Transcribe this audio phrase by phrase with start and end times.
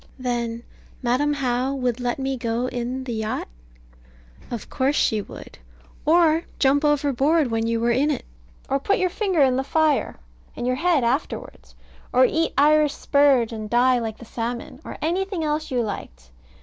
[0.17, 0.63] Then
[1.03, 3.47] Madam How would let me go in the yacht?
[4.49, 5.59] Of course she would,
[6.07, 8.25] or jump overboard when you were in it;
[8.67, 10.17] or put your finger in the fire,
[10.55, 11.75] and your head afterwards;
[12.11, 16.31] or eat Irish spurge, and die like the salmon; or anything else you liked.